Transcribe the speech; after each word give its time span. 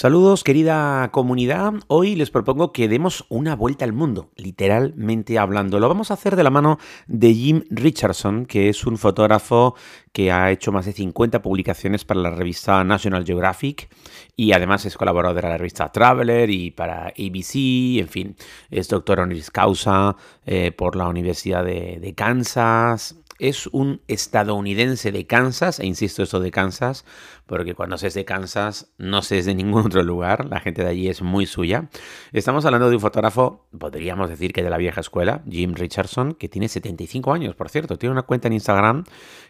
Saludos 0.00 0.44
querida 0.44 1.10
comunidad, 1.12 1.74
hoy 1.86 2.16
les 2.16 2.30
propongo 2.30 2.72
que 2.72 2.88
demos 2.88 3.26
una 3.28 3.54
vuelta 3.54 3.84
al 3.84 3.92
mundo, 3.92 4.30
literalmente 4.34 5.38
hablando. 5.38 5.78
Lo 5.78 5.88
vamos 5.88 6.10
a 6.10 6.14
hacer 6.14 6.36
de 6.36 6.42
la 6.42 6.48
mano 6.48 6.78
de 7.06 7.34
Jim 7.34 7.64
Richardson, 7.68 8.46
que 8.46 8.70
es 8.70 8.86
un 8.86 8.96
fotógrafo 8.96 9.74
que 10.10 10.32
ha 10.32 10.50
hecho 10.52 10.72
más 10.72 10.86
de 10.86 10.94
50 10.94 11.42
publicaciones 11.42 12.06
para 12.06 12.20
la 12.20 12.30
revista 12.30 12.82
National 12.82 13.26
Geographic 13.26 13.94
y 14.36 14.52
además 14.52 14.86
es 14.86 14.96
colaborador 14.96 15.36
de 15.36 15.48
la 15.50 15.58
revista 15.58 15.92
Traveler 15.92 16.48
y 16.48 16.70
para 16.70 17.08
ABC, 17.08 18.00
en 18.00 18.08
fin, 18.08 18.36
es 18.70 18.88
doctor 18.88 19.20
honoris 19.20 19.50
causa 19.50 20.16
eh, 20.46 20.72
por 20.72 20.96
la 20.96 21.08
Universidad 21.08 21.62
de, 21.62 21.98
de 22.00 22.14
Kansas, 22.14 23.19
es 23.40 23.66
un 23.68 24.02
estadounidense 24.06 25.12
de 25.12 25.26
Kansas, 25.26 25.80
e 25.80 25.86
insisto 25.86 26.22
esto 26.22 26.40
de 26.40 26.50
Kansas, 26.50 27.04
porque 27.46 27.74
cuando 27.74 27.98
se 27.98 28.06
es 28.08 28.14
de 28.14 28.24
Kansas 28.24 28.92
no 28.98 29.22
se 29.22 29.38
es 29.38 29.46
de 29.46 29.54
ningún 29.54 29.86
otro 29.86 30.02
lugar, 30.02 30.44
la 30.44 30.60
gente 30.60 30.84
de 30.84 30.90
allí 30.90 31.08
es 31.08 31.22
muy 31.22 31.46
suya. 31.46 31.88
Estamos 32.32 32.64
hablando 32.66 32.90
de 32.90 32.96
un 32.96 33.00
fotógrafo, 33.00 33.66
podríamos 33.76 34.28
decir 34.28 34.52
que 34.52 34.62
de 34.62 34.70
la 34.70 34.76
vieja 34.76 35.00
escuela, 35.00 35.42
Jim 35.48 35.74
Richardson, 35.74 36.34
que 36.34 36.48
tiene 36.48 36.68
75 36.68 37.32
años, 37.32 37.54
por 37.56 37.70
cierto, 37.70 37.98
tiene 37.98 38.12
una 38.12 38.22
cuenta 38.22 38.48
en 38.48 38.54
Instagram 38.54 39.04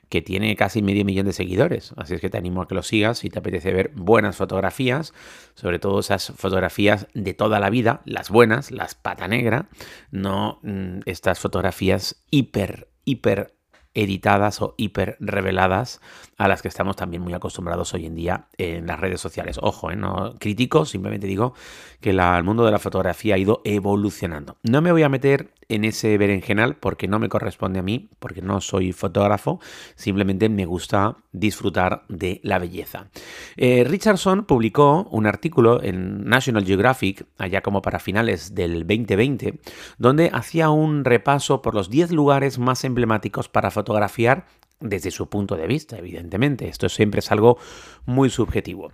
que 0.08 0.22
tiene 0.22 0.54
casi 0.56 0.82
medio 0.82 1.04
millón 1.04 1.26
de 1.26 1.32
seguidores, 1.32 1.92
así 1.96 2.14
es 2.14 2.20
que 2.20 2.30
te 2.30 2.38
animo 2.38 2.62
a 2.62 2.68
que 2.68 2.74
lo 2.74 2.82
sigas 2.82 3.18
si 3.18 3.28
te 3.28 3.38
apetece 3.40 3.72
ver 3.72 3.90
buenas 3.94 4.36
fotografías, 4.36 5.12
sobre 5.54 5.78
todo 5.78 6.00
esas 6.00 6.32
fotografías 6.36 7.08
de 7.14 7.34
toda 7.34 7.60
la 7.60 7.70
vida, 7.70 8.02
las 8.04 8.30
buenas, 8.30 8.70
las 8.70 8.94
pata 8.94 9.28
negra, 9.28 9.68
no 10.10 10.60
mm, 10.62 11.00
estas 11.06 11.38
fotografías 11.38 12.24
hiper, 12.30 12.88
hiper 13.04 13.59
editadas 13.94 14.62
o 14.62 14.74
hiper 14.76 15.16
reveladas 15.20 16.00
a 16.36 16.48
las 16.48 16.62
que 16.62 16.68
estamos 16.68 16.96
también 16.96 17.22
muy 17.22 17.34
acostumbrados 17.34 17.92
hoy 17.94 18.06
en 18.06 18.14
día 18.14 18.46
en 18.56 18.86
las 18.86 19.00
redes 19.00 19.20
sociales. 19.20 19.58
Ojo, 19.60 19.90
¿eh? 19.90 19.96
no 19.96 20.34
critico, 20.38 20.84
simplemente 20.84 21.26
digo 21.26 21.54
que 22.00 22.10
el 22.10 22.44
mundo 22.44 22.64
de 22.64 22.70
la 22.70 22.78
fotografía 22.78 23.34
ha 23.34 23.38
ido 23.38 23.62
evolucionando. 23.64 24.56
No 24.62 24.80
me 24.80 24.92
voy 24.92 25.02
a 25.02 25.08
meter 25.08 25.52
en 25.70 25.84
ese 25.84 26.18
berenjenal 26.18 26.76
porque 26.76 27.08
no 27.08 27.18
me 27.18 27.28
corresponde 27.28 27.78
a 27.78 27.82
mí, 27.82 28.10
porque 28.18 28.42
no 28.42 28.60
soy 28.60 28.92
fotógrafo, 28.92 29.60
simplemente 29.94 30.48
me 30.48 30.66
gusta 30.66 31.16
disfrutar 31.32 32.02
de 32.08 32.40
la 32.42 32.58
belleza. 32.58 33.08
Eh, 33.56 33.84
Richardson 33.84 34.44
publicó 34.44 35.08
un 35.10 35.26
artículo 35.26 35.82
en 35.82 36.24
National 36.24 36.66
Geographic, 36.66 37.26
allá 37.38 37.62
como 37.62 37.82
para 37.82 38.00
finales 38.00 38.54
del 38.54 38.86
2020, 38.86 39.60
donde 39.98 40.30
hacía 40.32 40.70
un 40.70 41.04
repaso 41.04 41.62
por 41.62 41.74
los 41.74 41.88
10 41.88 42.10
lugares 42.12 42.58
más 42.58 42.84
emblemáticos 42.84 43.48
para 43.48 43.70
fotografiar 43.70 44.46
desde 44.80 45.10
su 45.10 45.28
punto 45.28 45.56
de 45.56 45.66
vista, 45.66 45.98
evidentemente. 45.98 46.68
Esto 46.68 46.88
siempre 46.88 47.20
es 47.20 47.30
algo 47.30 47.58
muy 48.06 48.30
subjetivo. 48.30 48.92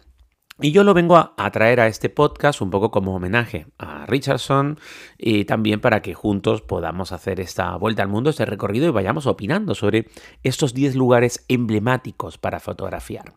Y 0.59 0.73
yo 0.73 0.85
lo 0.85 0.95
vengo 0.95 1.19
a, 1.19 1.51
traer 1.51 1.81
a 1.81 1.87
este 1.87 2.09
podcast 2.09 2.63
un 2.63 2.71
poco 2.71 2.91
como 2.91 3.15
homenaje 3.15 3.67
a 3.77 4.07
Richardson 4.07 4.81
y 5.19 5.45
también 5.45 5.83
para 5.83 6.01
que 6.01 6.15
juntos 6.15 6.63
podamos 6.63 7.13
hacer 7.13 7.41
esta 7.41 7.77
vuelta 7.77 8.03
al 8.03 8.09
mundo, 8.09 8.31
este 8.31 8.47
recorrido 8.47 8.89
y 8.89 8.91
vayamos 8.91 9.27
opinando 9.27 9.75
sobre 9.75 10.09
estos 10.43 10.73
10 10.73 10.95
lugares 10.95 11.45
emblemáticos 11.49 12.39
para 12.39 12.59
fotografiar. 12.59 13.35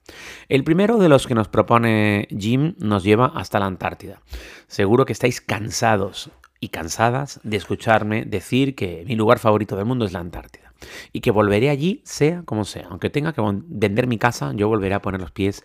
El 0.47 0.63
primero 0.63 0.97
de 0.97 1.09
los 1.09 1.27
que 1.27 1.35
nos 1.35 1.49
propone 1.49 2.29
Jim 2.29 2.75
nos 2.77 3.03
lleva 3.03 3.33
hasta 3.35 3.59
la 3.59 3.65
Antártida. 3.65 4.21
Seguro 4.67 5.05
que 5.05 5.11
estáis 5.11 5.41
cansados 5.41 6.31
y 6.61 6.69
cansadas 6.69 7.41
de 7.43 7.57
escucharme 7.57 8.23
decir 8.23 8.75
que 8.75 9.03
mi 9.05 9.17
lugar 9.17 9.39
favorito 9.39 9.75
del 9.75 9.85
mundo 9.85 10.05
es 10.05 10.13
la 10.13 10.19
Antártida 10.19 10.69
y 11.11 11.21
que 11.21 11.31
volveré 11.31 11.69
allí 11.69 12.01
sea 12.05 12.43
como 12.43 12.65
sea. 12.65 12.87
Aunque 12.89 13.09
tenga 13.09 13.33
que 13.33 13.41
vender 13.41 14.07
mi 14.07 14.17
casa, 14.17 14.53
yo 14.55 14.67
volveré 14.67 14.95
a 14.95 15.01
poner 15.01 15.19
los 15.19 15.31
pies 15.31 15.63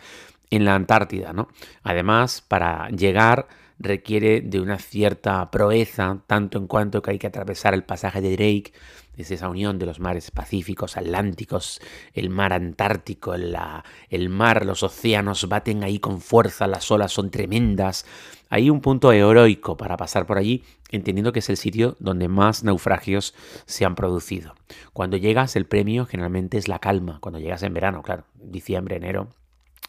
en 0.50 0.64
la 0.64 0.74
Antártida, 0.74 1.32
¿no? 1.32 1.48
Además, 1.82 2.42
para 2.46 2.88
llegar 2.90 3.46
requiere 3.78 4.40
de 4.40 4.60
una 4.60 4.78
cierta 4.78 5.50
proeza, 5.50 6.18
tanto 6.26 6.58
en 6.58 6.66
cuanto 6.66 7.02
que 7.02 7.10
hay 7.10 7.18
que 7.18 7.26
atravesar 7.26 7.74
el 7.74 7.84
pasaje 7.84 8.20
de 8.20 8.36
Drake, 8.36 8.72
es 9.16 9.30
esa 9.30 9.48
unión 9.48 9.78
de 9.78 9.86
los 9.86 10.00
mares 10.00 10.30
pacíficos, 10.30 10.96
atlánticos, 10.96 11.80
el 12.14 12.30
mar 12.30 12.52
antártico, 12.52 13.34
el 13.34 14.28
mar, 14.28 14.66
los 14.66 14.82
océanos 14.82 15.48
baten 15.48 15.84
ahí 15.84 16.00
con 16.00 16.20
fuerza, 16.20 16.66
las 16.66 16.90
olas 16.90 17.12
son 17.12 17.30
tremendas. 17.30 18.06
Hay 18.48 18.70
un 18.70 18.80
punto 18.80 19.12
heroico 19.12 19.76
para 19.76 19.96
pasar 19.96 20.26
por 20.26 20.38
allí, 20.38 20.64
entendiendo 20.90 21.32
que 21.32 21.38
es 21.38 21.48
el 21.48 21.56
sitio 21.56 21.96
donde 22.00 22.26
más 22.26 22.64
naufragios 22.64 23.34
se 23.66 23.84
han 23.84 23.94
producido. 23.94 24.54
Cuando 24.92 25.16
llegas, 25.16 25.54
el 25.54 25.66
premio 25.66 26.06
generalmente 26.06 26.58
es 26.58 26.66
la 26.66 26.80
calma, 26.80 27.18
cuando 27.20 27.38
llegas 27.38 27.62
en 27.62 27.74
verano, 27.74 28.02
claro, 28.02 28.24
diciembre, 28.34 28.96
enero, 28.96 29.28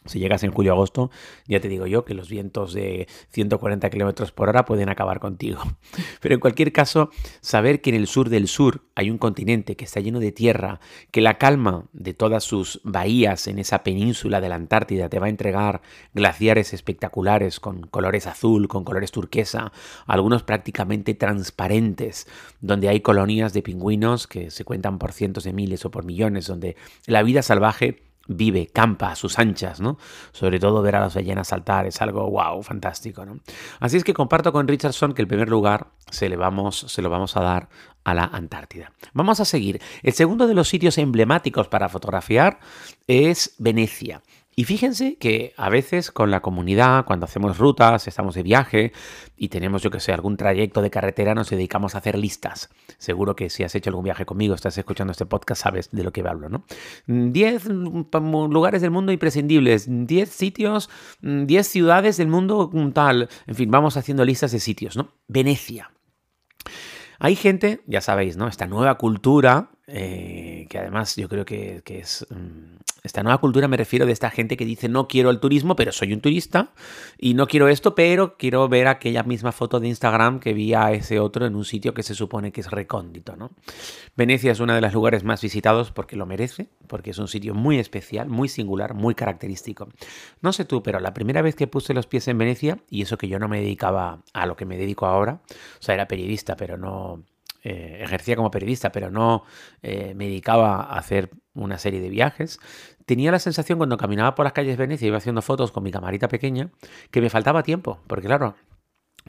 si 0.05 0.19
llegas 0.19 0.43
en 0.43 0.51
julio-agosto, 0.51 1.09
ya 1.47 1.59
te 1.59 1.67
digo 1.67 1.87
yo 1.87 2.05
que 2.05 2.13
los 2.13 2.29
vientos 2.29 2.73
de 2.73 3.07
140 3.29 3.89
kilómetros 3.89 4.31
por 4.31 4.49
hora 4.49 4.65
pueden 4.65 4.89
acabar 4.89 5.19
contigo. 5.19 5.59
Pero 6.21 6.35
en 6.35 6.39
cualquier 6.39 6.71
caso, 6.71 7.09
saber 7.41 7.81
que 7.81 7.89
en 7.89 7.95
el 7.95 8.07
sur 8.07 8.29
del 8.29 8.47
sur 8.47 8.83
hay 8.95 9.09
un 9.09 9.17
continente 9.17 9.75
que 9.75 9.85
está 9.85 9.99
lleno 9.99 10.19
de 10.19 10.31
tierra, 10.31 10.79
que 11.11 11.21
la 11.21 11.37
calma 11.37 11.85
de 11.93 12.13
todas 12.13 12.43
sus 12.43 12.81
bahías 12.83 13.47
en 13.47 13.59
esa 13.59 13.83
península 13.83 14.41
de 14.41 14.49
la 14.49 14.55
Antártida 14.55 15.09
te 15.09 15.19
va 15.19 15.25
a 15.25 15.29
entregar 15.29 15.81
glaciares 16.13 16.73
espectaculares 16.73 17.59
con 17.59 17.81
colores 17.81 18.27
azul, 18.27 18.67
con 18.67 18.83
colores 18.83 19.11
turquesa, 19.11 19.71
algunos 20.05 20.43
prácticamente 20.43 21.13
transparentes, 21.13 22.27
donde 22.61 22.89
hay 22.89 23.01
colonias 23.01 23.53
de 23.53 23.61
pingüinos 23.61 24.27
que 24.27 24.51
se 24.51 24.63
cuentan 24.63 24.99
por 24.99 25.11
cientos 25.11 25.43
de 25.43 25.53
miles 25.53 25.85
o 25.85 25.91
por 25.91 26.05
millones, 26.05 26.47
donde 26.47 26.75
la 27.05 27.23
vida 27.23 27.41
salvaje 27.41 28.04
vive, 28.27 28.67
campa 28.67 29.11
a 29.11 29.15
sus 29.15 29.39
anchas, 29.39 29.79
¿no? 29.79 29.97
Sobre 30.31 30.59
todo 30.59 30.81
ver 30.81 30.95
a 30.95 30.99
las 30.99 31.15
ballenas 31.15 31.47
saltar 31.47 31.85
es 31.85 32.01
algo 32.01 32.29
wow, 32.29 32.61
fantástico, 32.63 33.25
¿no? 33.25 33.39
Así 33.79 33.97
es 33.97 34.03
que 34.03 34.13
comparto 34.13 34.51
con 34.51 34.67
Richardson 34.67 35.13
que 35.13 35.21
el 35.21 35.27
primer 35.27 35.49
lugar 35.49 35.87
se, 36.09 36.29
le 36.29 36.35
vamos, 36.35 36.85
se 36.87 37.01
lo 37.01 37.09
vamos 37.09 37.37
a 37.37 37.41
dar 37.41 37.69
a 38.03 38.13
la 38.13 38.25
Antártida. 38.25 38.91
Vamos 39.13 39.39
a 39.39 39.45
seguir. 39.45 39.81
El 40.03 40.13
segundo 40.13 40.47
de 40.47 40.53
los 40.53 40.67
sitios 40.67 40.97
emblemáticos 40.97 41.67
para 41.67 41.89
fotografiar 41.89 42.59
es 43.07 43.55
Venecia. 43.57 44.21
Y 44.57 44.63
fíjense 44.63 45.17
que 45.17 45.53
a 45.57 45.69
veces 45.69 46.11
con 46.11 46.31
la 46.31 46.41
comunidad, 46.41 47.03
cuando 47.03 47.25
hacemos 47.25 47.57
rutas, 47.57 48.07
estamos 48.07 48.35
de 48.35 48.43
viaje 48.43 48.93
y 49.35 49.49
tenemos, 49.49 49.81
yo 49.81 49.91
que 49.91 49.99
sé, 49.99 50.13
algún 50.13 50.37
trayecto 50.37 50.81
de 50.81 50.89
carretera, 50.89 51.35
nos 51.35 51.49
dedicamos 51.49 51.93
a 51.93 51.97
hacer 51.97 52.17
listas. 52.17 52.69
Seguro 52.97 53.35
que 53.35 53.49
si 53.49 53.63
has 53.63 53.75
hecho 53.75 53.89
algún 53.89 54.05
viaje 54.05 54.25
conmigo, 54.25 54.55
estás 54.55 54.77
escuchando 54.77 55.11
este 55.11 55.25
podcast, 55.25 55.63
sabes 55.63 55.91
de 55.91 56.03
lo 56.05 56.13
que 56.13 56.21
hablo, 56.21 56.47
¿no? 56.47 56.63
10 57.07 57.65
lugares 57.65 58.81
del 58.81 58.91
mundo 58.91 59.11
imprescindibles, 59.11 59.87
10 59.89 60.29
sitios, 60.29 60.89
10 61.21 61.67
ciudades 61.67 62.15
del 62.15 62.29
mundo 62.29 62.71
tal. 62.93 63.27
En 63.47 63.55
fin, 63.55 63.69
vamos 63.69 63.97
haciendo 63.97 64.23
listas 64.23 64.53
de 64.53 64.61
sitios, 64.61 64.95
¿no? 64.95 65.09
Venecia. 65.27 65.91
Hay 67.19 67.35
gente, 67.35 67.81
ya 67.87 68.01
sabéis, 68.01 68.37
¿no? 68.37 68.47
Esta 68.47 68.67
nueva 68.67 68.95
cultura, 68.95 69.71
eh, 69.87 70.54
que 70.65 70.79
además 70.79 71.15
yo 71.15 71.29
creo 71.29 71.45
que, 71.45 71.81
es... 71.87 72.25
Mm, 72.29 72.75
esta 73.03 73.21
nueva 73.21 73.37
cultura 73.37 73.67
me 73.67 73.77
refiero 73.77 74.07
de 74.07 74.11
esta 74.11 74.31
gente 74.31 74.57
que 74.57 74.65
dice 74.65 74.89
no 74.89 75.07
quiero 75.07 75.29
el 75.29 75.39
turismo, 75.39 75.75
pero 75.75 75.91
soy 75.91 76.11
un 76.11 76.21
turista 76.21 76.71
y 77.19 77.35
no 77.35 77.45
quiero 77.45 77.67
esto, 77.67 77.93
pero 77.93 78.35
quiero 78.35 78.67
ver 78.67 78.87
aquella 78.87 79.21
misma 79.21 79.51
foto 79.51 79.79
de 79.79 79.87
Instagram 79.87 80.39
que 80.39 80.53
vi 80.53 80.73
a 80.73 80.91
ese 80.91 81.19
otro 81.19 81.45
en 81.45 81.55
un 81.55 81.65
sitio 81.65 81.93
que 81.93 82.01
se 82.01 82.15
supone 82.15 82.51
que 82.51 82.61
es 82.61 82.71
recóndito, 82.71 83.35
¿no? 83.35 83.51
Venecia 84.15 84.51
es 84.51 84.59
uno 84.59 84.73
de 84.73 84.81
los 84.81 84.93
lugares 84.93 85.23
más 85.23 85.41
visitados 85.41 85.91
porque 85.91 86.15
lo 86.15 86.25
merece, 86.25 86.67
porque 86.87 87.11
es 87.11 87.19
un 87.19 87.27
sitio 87.27 87.53
muy 87.53 87.77
especial, 87.77 88.27
muy 88.27 88.49
singular, 88.49 88.95
muy 88.95 89.13
característico. 89.13 89.87
No 90.41 90.51
sé 90.51 90.65
tú, 90.65 90.81
pero 90.81 90.99
la 90.99 91.13
primera 91.13 91.43
vez 91.43 91.55
que 91.55 91.67
puse 91.67 91.93
los 91.93 92.07
pies 92.07 92.27
en 92.27 92.39
Venecia, 92.39 92.79
y 92.89 93.03
eso 93.03 93.17
que 93.17 93.27
yo 93.27 93.37
no 93.37 93.47
me 93.47 93.61
dedicaba 93.61 94.23
a 94.33 94.45
lo 94.47 94.55
que 94.55 94.65
me 94.65 94.77
dedico 94.77 95.05
ahora, 95.05 95.41
o 95.45 95.81
sea, 95.83 95.93
era 95.93 96.07
periodista, 96.07 96.55
pero 96.55 96.77
no 96.77 97.23
eh, 97.67 97.97
ejercía 98.03 98.35
como 98.35 98.51
periodista, 98.51 98.91
pero 98.91 99.09
no 99.09 99.43
eh, 99.81 100.13
me 100.15 100.25
dedicaba 100.25 100.83
a 100.83 100.99
hacer 100.99 101.31
una 101.55 101.79
serie 101.79 101.99
de 101.99 102.09
viajes, 102.09 102.59
tenía 103.07 103.31
la 103.31 103.39
sensación 103.39 103.79
cuando 103.79 103.97
caminaba 103.97 104.35
por 104.35 104.43
las 104.43 104.53
calles 104.53 104.77
de 104.77 104.83
Venecia, 104.83 105.07
iba 105.07 105.17
haciendo 105.17 105.41
fotos 105.41 105.71
con 105.71 105.81
mi 105.81 105.89
camarita 105.89 106.27
pequeña, 106.27 106.69
que 107.09 107.21
me 107.21 107.29
faltaba 107.31 107.63
tiempo, 107.63 108.01
porque 108.05 108.27
claro, 108.27 108.53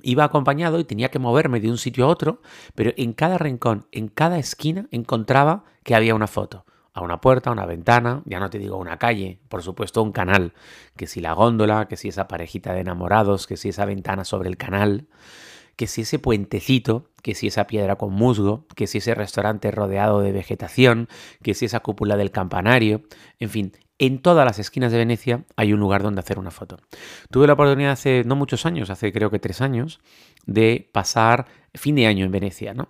iba 0.03 0.25
acompañado 0.25 0.79
y 0.79 0.85
tenía 0.85 1.11
que 1.11 1.19
moverme 1.19 1.61
de 1.61 1.71
un 1.71 1.79
sitio 1.79 2.05
a 2.05 2.09
otro, 2.09 2.43
pero 2.75 2.93
en 2.99 3.15
cada 3.15 3.39
rincón, 3.39 3.87
en 3.91 4.09
cada 4.09 4.39
esquina, 4.39 4.87
encontraba 4.91 5.65
que 5.83 5.95
había 5.95 6.15
una 6.15 6.27
foto. 6.27 6.67
A 6.93 7.01
una 7.01 7.23
puerta, 7.23 7.49
a 7.49 7.55
una 7.55 7.65
ventana, 7.65 8.23
ya 8.27 8.39
no 8.39 8.51
te 8.51 8.59
digo 8.59 8.77
una 8.77 8.99
calle, 8.99 9.41
por 9.49 9.63
supuesto 9.63 10.03
un 10.03 10.13
canal, 10.13 10.53
que 10.95 11.07
si 11.07 11.23
la 11.23 11.33
góndola, 11.33 11.89
que 11.89 11.97
si 11.97 12.09
esa 12.09 12.29
parejita 12.29 12.75
de 12.75 12.81
enamorados, 12.81 13.47
que 13.47 13.57
si 13.57 13.71
esa 13.71 13.87
ventana 13.87 14.25
sobre 14.25 14.51
el 14.51 14.59
canal 14.59 15.07
que 15.77 15.87
si 15.87 16.03
ese 16.03 16.19
puentecito, 16.19 17.11
que 17.23 17.35
si 17.35 17.47
esa 17.47 17.67
piedra 17.67 17.97
con 17.97 18.13
musgo, 18.13 18.67
que 18.75 18.87
si 18.87 18.99
ese 18.99 19.15
restaurante 19.15 19.71
rodeado 19.71 20.21
de 20.21 20.33
vegetación, 20.33 21.09
que 21.43 21.55
si 21.55 21.67
esa 21.67 21.81
cúpula 21.81 22.17
del 22.17 22.31
campanario, 22.31 23.03
en 23.39 23.51
fin, 23.51 23.73
en 23.99 24.21
todas 24.21 24.45
las 24.45 24.59
esquinas 24.59 24.93
de 24.93 24.99
Venecia 24.99 25.45
hay 25.57 25.73
un 25.73 25.81
lugar 25.81 26.03
donde 26.03 26.21
hacer 26.21 26.39
una 26.39 26.51
foto. 26.51 26.79
Tuve 27.31 27.47
la 27.47 27.55
oportunidad 27.55 27.93
hace 27.93 28.25
no 28.25 28.37
muchos 28.37 28.67
años, 28.67 28.91
hace 28.91 29.13
creo 29.13 29.31
que 29.31 29.39
tres 29.39 29.61
años, 29.61 30.01
de 30.47 30.89
pasar 30.93 31.47
fin 31.75 31.95
de 31.95 32.07
año 32.07 32.25
en 32.25 32.33
Venecia, 32.33 32.75
¿no? 32.75 32.89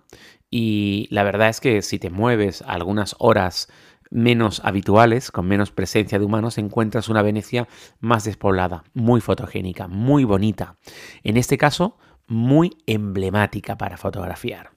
Y 0.49 1.07
la 1.11 1.23
verdad 1.23 1.49
es 1.49 1.59
que 1.59 1.81
si 1.81 1.99
te 1.99 2.09
mueves 2.09 2.61
algunas 2.61 3.15
horas 3.19 3.67
menos 4.09 4.61
habituales, 4.63 5.31
con 5.31 5.47
menos 5.47 5.71
presencia 5.71 6.19
de 6.19 6.25
humanos, 6.25 6.57
encuentras 6.57 7.09
una 7.09 7.21
Venecia 7.21 7.67
más 7.99 8.23
despoblada, 8.23 8.83
muy 8.93 9.19
fotogénica, 9.19 9.87
muy 9.87 10.23
bonita. 10.23 10.77
En 11.23 11.35
este 11.35 11.57
caso, 11.57 11.97
muy 12.27 12.77
emblemática 12.85 13.77
para 13.77 13.97
fotografiar. 13.97 14.71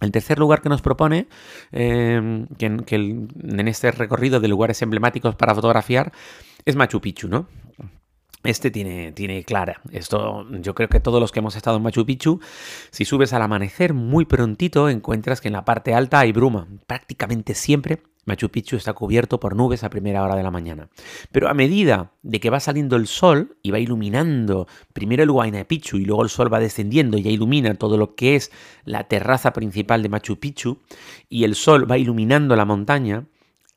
El 0.00 0.12
tercer 0.12 0.38
lugar 0.38 0.62
que 0.62 0.68
nos 0.68 0.80
propone, 0.80 1.26
em, 1.72 2.46
que, 2.56 2.66
en 2.66 3.68
este 3.68 3.90
recorrido 3.90 4.38
de 4.38 4.48
lugares 4.48 4.80
emblemáticos 4.82 5.34
para 5.34 5.54
fotografiar, 5.54 6.12
es 6.64 6.76
Machu 6.76 7.00
Picchu, 7.00 7.28
¿no? 7.28 7.48
Este 8.44 8.70
tiene, 8.70 9.10
tiene 9.12 9.42
clara. 9.42 9.80
Esto, 9.90 10.46
yo 10.60 10.74
creo 10.74 10.88
que 10.88 11.00
todos 11.00 11.20
los 11.20 11.32
que 11.32 11.40
hemos 11.40 11.56
estado 11.56 11.76
en 11.76 11.82
Machu 11.82 12.06
Picchu, 12.06 12.40
si 12.90 13.04
subes 13.04 13.32
al 13.32 13.42
amanecer 13.42 13.94
muy 13.94 14.24
prontito, 14.24 14.88
encuentras 14.88 15.40
que 15.40 15.48
en 15.48 15.54
la 15.54 15.64
parte 15.64 15.92
alta 15.92 16.20
hay 16.20 16.30
bruma. 16.30 16.68
Prácticamente 16.86 17.54
siempre 17.54 18.00
Machu 18.28 18.50
Picchu 18.50 18.76
está 18.76 18.92
cubierto 18.92 19.40
por 19.40 19.56
nubes 19.56 19.82
a 19.82 19.90
primera 19.90 20.22
hora 20.22 20.36
de 20.36 20.42
la 20.42 20.50
mañana. 20.50 20.88
Pero 21.32 21.48
a 21.48 21.54
medida 21.54 22.12
de 22.22 22.38
que 22.38 22.50
va 22.50 22.60
saliendo 22.60 22.94
el 22.96 23.06
sol 23.06 23.56
y 23.62 23.70
va 23.70 23.80
iluminando 23.80 24.68
primero 24.92 25.22
el 25.22 25.30
Huayna 25.30 25.64
Picchu 25.64 25.96
y 25.96 26.04
luego 26.04 26.22
el 26.22 26.28
sol 26.28 26.52
va 26.52 26.60
descendiendo 26.60 27.16
y 27.16 27.22
ya 27.22 27.30
ilumina 27.30 27.74
todo 27.74 27.96
lo 27.96 28.14
que 28.14 28.36
es 28.36 28.52
la 28.84 29.04
terraza 29.04 29.52
principal 29.52 30.02
de 30.02 30.10
Machu 30.10 30.38
Picchu 30.38 30.78
y 31.28 31.44
el 31.44 31.54
sol 31.54 31.90
va 31.90 31.98
iluminando 31.98 32.54
la 32.54 32.66
montaña, 32.66 33.24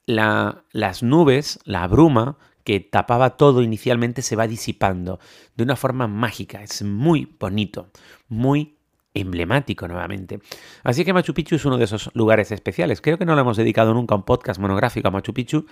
las 0.06 1.02
nubes, 1.02 1.60
la 1.64 1.88
bruma 1.88 2.38
que 2.66 2.80
tapaba 2.82 3.38
todo 3.38 3.64
inicialmente 3.64 4.22
se 4.22 4.36
va 4.36 4.48
disipando 4.48 5.20
de 5.56 5.64
una 5.64 5.78
forma 5.78 6.08
mágica. 6.08 6.62
Es 6.62 6.84
muy 6.84 7.36
bonito, 7.40 7.90
muy 8.28 8.76
emblemático 9.14 9.88
nuevamente. 9.88 10.40
Así 10.84 11.04
que 11.06 11.14
Machu 11.14 11.34
Picchu 11.34 11.56
es 11.56 11.66
uno 11.66 11.78
de 11.78 11.86
esos 11.86 12.10
lugares 12.14 12.52
especiales. 12.52 13.02
Creo 13.02 13.18
que 13.18 13.26
no 13.26 13.36
lo 13.36 13.42
hemos 13.42 13.58
dedicado 13.58 13.94
nunca 13.94 14.16
un 14.16 14.24
podcast 14.24 14.60
monográfico 14.60 15.08
a 15.08 15.12
Machu 15.12 15.34
Picchu, 15.34 15.66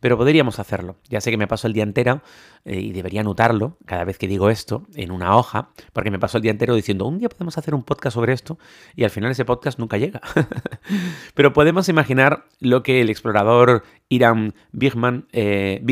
pero 0.00 0.16
podríamos 0.16 0.58
hacerlo. 0.58 0.96
Ya 1.08 1.20
sé 1.20 1.30
que 1.30 1.36
me 1.36 1.46
paso 1.46 1.66
el 1.66 1.74
día 1.74 1.82
entero 1.82 2.22
eh, 2.64 2.80
y 2.80 2.92
debería 2.92 3.20
anotarlo 3.20 3.76
cada 3.84 4.04
vez 4.04 4.18
que 4.18 4.26
digo 4.26 4.50
esto 4.50 4.86
en 4.94 5.12
una 5.12 5.36
hoja, 5.36 5.70
porque 5.92 6.10
me 6.10 6.18
paso 6.18 6.38
el 6.38 6.42
día 6.42 6.50
entero 6.50 6.74
diciendo, 6.74 7.06
un 7.06 7.18
día 7.18 7.28
podemos 7.28 7.56
hacer 7.58 7.74
un 7.74 7.82
podcast 7.82 8.14
sobre 8.14 8.32
esto 8.32 8.58
y 8.96 9.04
al 9.04 9.10
final 9.10 9.30
ese 9.30 9.44
podcast 9.44 9.78
nunca 9.78 9.98
llega. 9.98 10.20
pero 11.34 11.52
podemos 11.52 11.88
imaginar 11.88 12.46
lo 12.58 12.82
que 12.82 13.02
el 13.02 13.10
explorador 13.10 13.84
Iram 14.08 14.52
Bigman, 14.72 15.26
eh, 15.32 15.82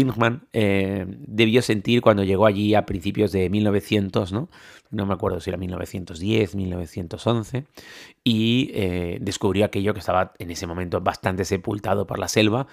eh, 0.52 1.06
debió 1.08 1.62
sentir 1.62 2.00
cuando 2.00 2.24
llegó 2.24 2.46
allí 2.46 2.74
a 2.74 2.86
principios 2.86 3.30
de 3.30 3.50
1900, 3.50 4.32
¿no? 4.32 4.48
no 4.90 5.04
me 5.04 5.12
acuerdo 5.12 5.38
si 5.40 5.50
era 5.50 5.58
1910, 5.58 6.54
1911, 6.54 7.66
y 8.24 8.72
descubrió 9.20 9.66
aquello 9.66 9.92
que 9.92 10.00
estaba 10.00 10.32
en 10.38 10.50
ese 10.50 10.66
momento 10.66 11.02
bastante 11.02 11.44
sepultado 11.44 12.06
por 12.06 12.18
la 12.18 12.26
selva, 12.26 12.66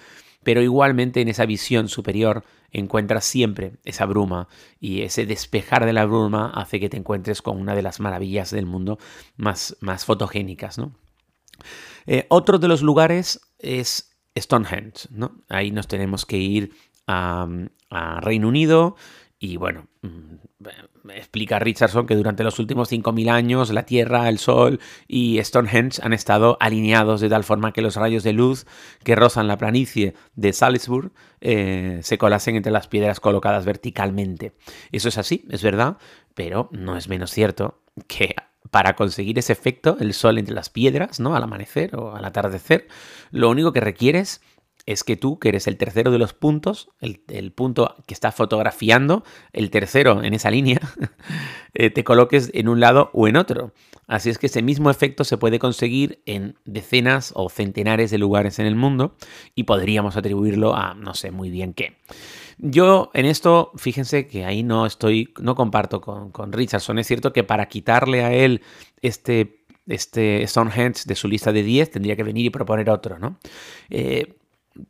pero 0.46 0.62
igualmente 0.62 1.20
en 1.20 1.26
esa 1.26 1.44
visión 1.44 1.88
superior 1.88 2.44
encuentras 2.70 3.24
siempre 3.24 3.72
esa 3.84 4.06
bruma 4.06 4.46
y 4.78 5.02
ese 5.02 5.26
despejar 5.26 5.84
de 5.84 5.92
la 5.92 6.06
bruma 6.06 6.52
hace 6.54 6.78
que 6.78 6.88
te 6.88 6.96
encuentres 6.96 7.42
con 7.42 7.60
una 7.60 7.74
de 7.74 7.82
las 7.82 7.98
maravillas 7.98 8.52
del 8.52 8.64
mundo 8.64 8.96
más, 9.36 9.76
más 9.80 10.04
fotogénicas. 10.04 10.78
¿no? 10.78 10.92
Eh, 12.06 12.26
otro 12.28 12.60
de 12.60 12.68
los 12.68 12.80
lugares 12.80 13.40
es 13.58 14.16
Stonehenge. 14.38 15.08
¿no? 15.10 15.32
Ahí 15.48 15.72
nos 15.72 15.88
tenemos 15.88 16.24
que 16.24 16.36
ir 16.36 16.70
a, 17.08 17.48
a 17.90 18.20
Reino 18.20 18.46
Unido 18.46 18.94
y 19.38 19.58
bueno, 19.58 19.88
mm, 20.02 21.10
explica 21.10 21.58
Richardson 21.58 22.06
que 22.06 22.16
durante 22.16 22.42
los 22.42 22.58
últimos 22.58 22.90
5.000 22.90 23.30
años 23.30 23.70
la 23.70 23.84
Tierra, 23.84 24.28
el 24.28 24.38
Sol 24.38 24.80
y 25.06 25.38
Stonehenge 25.42 26.00
han 26.02 26.14
estado 26.14 26.56
alineados 26.58 27.20
de 27.20 27.28
tal 27.28 27.44
forma 27.44 27.72
que 27.72 27.82
los 27.82 27.96
rayos 27.96 28.22
de 28.22 28.32
luz 28.32 28.66
que 29.04 29.14
rozan 29.14 29.46
la 29.46 29.58
planicie 29.58 30.14
de 30.34 30.52
Salisbury 30.52 31.10
eh, 31.40 32.00
se 32.02 32.18
colasen 32.18 32.56
entre 32.56 32.72
las 32.72 32.88
piedras 32.88 33.20
colocadas 33.20 33.66
verticalmente. 33.66 34.52
Eso 34.90 35.08
es 35.08 35.18
así, 35.18 35.44
es 35.50 35.62
verdad, 35.62 35.98
pero 36.34 36.70
no 36.72 36.96
es 36.96 37.08
menos 37.08 37.30
cierto 37.30 37.82
que 38.06 38.34
para 38.70 38.96
conseguir 38.96 39.38
ese 39.38 39.52
efecto, 39.52 39.96
el 40.00 40.12
sol 40.12 40.38
entre 40.38 40.54
las 40.54 40.70
piedras, 40.70 41.20
¿no? 41.20 41.36
Al 41.36 41.42
amanecer 41.42 41.94
o 41.96 42.16
al 42.16 42.24
atardecer, 42.24 42.88
lo 43.30 43.48
único 43.48 43.72
que 43.72 43.80
requieres 43.80 44.16
es 44.24 44.40
que 45.04 45.16
tú, 45.16 45.38
que 45.38 45.48
eres 45.48 45.66
el 45.66 45.76
tercero 45.76 46.10
de 46.12 46.18
los 46.18 46.32
puntos, 46.32 46.88
el, 47.00 47.52
punto 47.52 47.96
que 48.06 48.14
está 48.14 48.30
fotografiando, 48.30 49.24
el 49.52 49.70
tercero 49.70 50.22
en 50.22 50.32
esa 50.32 50.50
línea, 50.50 50.80
eh, 51.74 51.90
te 51.90 52.04
coloques 52.04 52.50
en 52.54 52.68
un 52.68 52.78
lado 52.78 53.10
o 53.12 53.26
en 53.26 53.36
otro. 53.36 53.72
Así 54.06 54.30
es 54.30 54.38
que 54.38 54.46
ese 54.46 54.62
mismo 54.62 54.88
efecto 54.88 55.24
se 55.24 55.36
puede 55.36 55.58
conseguir 55.58 56.22
en 56.26 56.56
decenas 56.64 57.32
o 57.34 57.48
centenares 57.48 58.12
de 58.12 58.18
lugares 58.18 58.60
en 58.60 58.66
el 58.66 58.76
mundo 58.76 59.16
y 59.56 59.64
podríamos 59.64 60.16
atribuirlo 60.16 60.76
a 60.76 60.94
no 60.94 61.14
sé 61.14 61.32
muy 61.32 61.50
bien 61.50 61.74
qué. 61.74 61.96
Yo 62.58 63.10
en 63.12 63.26
esto, 63.26 63.72
fíjense 63.76 64.28
que 64.28 64.44
ahí 64.44 64.62
no 64.62 64.86
estoy, 64.86 65.34
no 65.40 65.56
comparto 65.56 66.00
con, 66.00 66.52
Richardson. 66.52 67.00
Es 67.00 67.08
cierto 67.08 67.32
que 67.32 67.42
para 67.42 67.66
quitarle 67.66 68.24
a 68.24 68.32
él 68.32 68.62
este 69.02 69.64
este 69.88 70.44
Stonehenge 70.48 71.04
de 71.06 71.14
su 71.14 71.28
lista 71.28 71.52
de 71.52 71.62
10 71.62 71.92
tendría 71.92 72.16
que 72.16 72.24
venir 72.24 72.44
y 72.44 72.50
proponer 72.50 72.90
otro, 72.90 73.20
¿no? 73.20 73.38
Eh, 73.88 74.36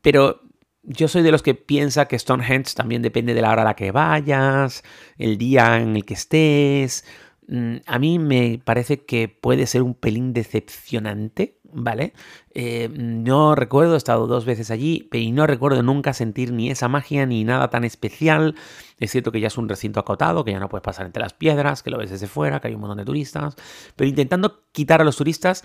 pero 0.02 0.40
yo 0.82 1.08
soy 1.08 1.22
de 1.22 1.32
los 1.32 1.42
que 1.42 1.54
piensa 1.54 2.06
que 2.06 2.18
Stonehenge 2.18 2.74
también 2.74 3.02
depende 3.02 3.34
de 3.34 3.42
la 3.42 3.50
hora 3.50 3.62
a 3.62 3.64
la 3.66 3.74
que 3.74 3.90
vayas, 3.90 4.84
el 5.18 5.36
día 5.36 5.78
en 5.78 5.96
el 5.96 6.04
que 6.04 6.14
estés. 6.14 7.04
Mm, 7.48 7.76
a 7.86 7.98
mí 7.98 8.18
me 8.18 8.60
parece 8.64 9.04
que 9.04 9.28
puede 9.28 9.66
ser 9.66 9.82
un 9.82 9.94
pelín 9.94 10.32
decepcionante, 10.32 11.58
¿vale? 11.72 12.12
Eh, 12.54 12.88
no 12.92 13.54
recuerdo, 13.54 13.94
he 13.94 13.96
estado 13.96 14.26
dos 14.26 14.44
veces 14.44 14.70
allí, 14.70 15.08
y 15.12 15.32
no 15.32 15.46
recuerdo 15.46 15.82
nunca 15.82 16.12
sentir 16.12 16.52
ni 16.52 16.70
esa 16.70 16.88
magia 16.88 17.26
ni 17.26 17.44
nada 17.44 17.68
tan 17.68 17.84
especial. 17.84 18.54
Es 18.98 19.10
cierto 19.10 19.32
que 19.32 19.40
ya 19.40 19.48
es 19.48 19.58
un 19.58 19.68
recinto 19.68 20.00
acotado, 20.00 20.44
que 20.44 20.52
ya 20.52 20.60
no 20.60 20.68
puedes 20.68 20.84
pasar 20.84 21.06
entre 21.06 21.22
las 21.22 21.34
piedras, 21.34 21.82
que 21.82 21.90
lo 21.90 21.98
ves 21.98 22.10
desde 22.10 22.26
fuera, 22.28 22.60
que 22.60 22.68
hay 22.68 22.74
un 22.74 22.80
montón 22.80 22.98
de 22.98 23.04
turistas, 23.04 23.56
pero 23.96 24.08
intentando 24.08 24.64
quitar 24.72 25.00
a 25.00 25.04
los 25.04 25.16
turistas 25.16 25.64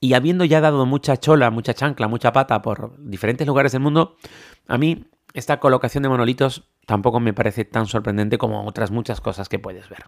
y 0.00 0.14
habiendo 0.14 0.44
ya 0.44 0.60
dado 0.60 0.86
mucha 0.86 1.16
chola, 1.16 1.50
mucha 1.50 1.74
chancla, 1.74 2.08
mucha 2.08 2.32
pata 2.32 2.62
por 2.62 2.94
diferentes 2.98 3.46
lugares 3.46 3.72
del 3.72 3.82
mundo, 3.82 4.16
a 4.68 4.78
mí 4.78 5.06
esta 5.34 5.60
colocación 5.60 6.02
de 6.02 6.08
monolitos 6.08 6.68
tampoco 6.86 7.20
me 7.20 7.34
parece 7.34 7.64
tan 7.64 7.86
sorprendente 7.86 8.38
como 8.38 8.66
otras 8.66 8.90
muchas 8.90 9.20
cosas 9.20 9.48
que 9.48 9.58
puedes 9.58 9.88
ver. 9.88 10.04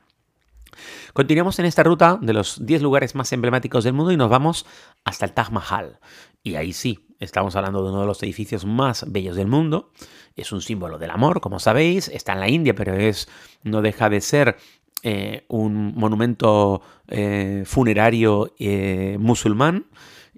Continuamos 1.12 1.58
en 1.58 1.64
esta 1.64 1.82
ruta 1.82 2.18
de 2.20 2.32
los 2.32 2.64
10 2.64 2.82
lugares 2.82 3.14
más 3.14 3.32
emblemáticos 3.32 3.84
del 3.84 3.94
mundo 3.94 4.12
y 4.12 4.16
nos 4.16 4.30
vamos 4.30 4.66
hasta 5.04 5.26
el 5.26 5.32
Taj 5.32 5.50
Mahal. 5.50 5.98
Y 6.42 6.54
ahí 6.54 6.72
sí, 6.72 7.06
estamos 7.18 7.56
hablando 7.56 7.82
de 7.82 7.90
uno 7.90 8.00
de 8.02 8.06
los 8.06 8.22
edificios 8.22 8.64
más 8.64 9.10
bellos 9.10 9.36
del 9.36 9.48
mundo. 9.48 9.90
Es 10.36 10.52
un 10.52 10.60
símbolo 10.60 10.98
del 10.98 11.10
amor, 11.10 11.40
como 11.40 11.58
sabéis. 11.58 12.08
Está 12.08 12.34
en 12.34 12.40
la 12.40 12.48
India, 12.48 12.74
pero 12.74 12.94
es 12.94 13.28
no 13.62 13.82
deja 13.82 14.08
de 14.08 14.20
ser 14.20 14.56
eh, 15.04 15.44
un 15.46 15.94
monumento 15.94 16.82
eh, 17.06 17.62
funerario 17.64 18.52
eh, 18.58 19.16
musulmán 19.20 19.86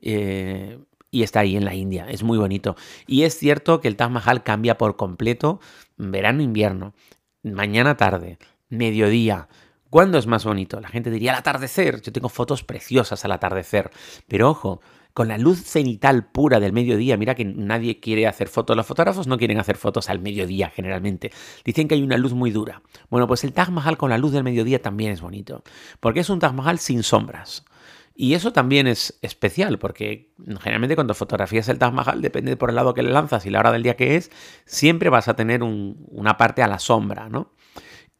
y 0.02 1.22
está 1.22 1.40
ahí 1.40 1.56
en 1.56 1.64
la 1.64 1.74
India. 1.74 2.06
Es 2.08 2.22
muy 2.22 2.38
bonito. 2.38 2.76
Y 3.06 3.22
es 3.22 3.36
cierto 3.38 3.80
que 3.80 3.88
el 3.88 3.96
Taj 3.96 4.10
Mahal 4.10 4.42
cambia 4.42 4.78
por 4.78 4.96
completo 4.96 5.60
verano-invierno, 5.96 6.94
mañana-tarde, 7.42 8.38
mediodía. 8.68 9.48
¿Cuándo 9.90 10.18
es 10.18 10.26
más 10.26 10.44
bonito? 10.44 10.80
La 10.80 10.88
gente 10.88 11.10
diría 11.10 11.32
al 11.32 11.38
atardecer. 11.38 12.00
Yo 12.00 12.12
tengo 12.12 12.28
fotos 12.28 12.62
preciosas 12.62 13.24
al 13.24 13.32
atardecer. 13.32 13.90
Pero 14.28 14.50
ojo, 14.50 14.80
con 15.20 15.28
la 15.28 15.36
luz 15.36 15.62
cenital 15.62 16.24
pura 16.24 16.60
del 16.60 16.72
mediodía. 16.72 17.18
Mira 17.18 17.34
que 17.34 17.44
nadie 17.44 18.00
quiere 18.00 18.26
hacer 18.26 18.48
fotos. 18.48 18.74
Los 18.74 18.86
fotógrafos 18.86 19.26
no 19.26 19.36
quieren 19.36 19.58
hacer 19.58 19.76
fotos 19.76 20.08
al 20.08 20.18
mediodía 20.18 20.70
generalmente. 20.70 21.30
Dicen 21.62 21.88
que 21.88 21.94
hay 21.94 22.02
una 22.02 22.16
luz 22.16 22.32
muy 22.32 22.50
dura. 22.50 22.80
Bueno, 23.10 23.26
pues 23.26 23.44
el 23.44 23.52
Taj 23.52 23.68
Mahal 23.68 23.98
con 23.98 24.08
la 24.08 24.16
luz 24.16 24.32
del 24.32 24.44
mediodía 24.44 24.80
también 24.80 25.12
es 25.12 25.20
bonito. 25.20 25.62
Porque 26.00 26.20
es 26.20 26.30
un 26.30 26.38
Taj 26.38 26.54
Mahal 26.54 26.78
sin 26.78 27.02
sombras. 27.02 27.66
Y 28.14 28.32
eso 28.32 28.54
también 28.54 28.86
es 28.86 29.18
especial, 29.20 29.78
porque 29.78 30.32
generalmente 30.58 30.94
cuando 30.94 31.12
fotografías 31.12 31.68
el 31.68 31.78
Taj 31.78 31.92
Mahal, 31.92 32.22
depende 32.22 32.56
por 32.56 32.70
el 32.70 32.76
lado 32.76 32.94
que 32.94 33.02
le 33.02 33.10
lanzas 33.10 33.44
y 33.44 33.50
la 33.50 33.58
hora 33.58 33.72
del 33.72 33.82
día 33.82 33.96
que 33.96 34.16
es, 34.16 34.30
siempre 34.64 35.10
vas 35.10 35.28
a 35.28 35.36
tener 35.36 35.62
una 35.62 36.38
parte 36.38 36.62
a 36.62 36.66
la 36.66 36.78
sombra, 36.78 37.28
¿no? 37.28 37.52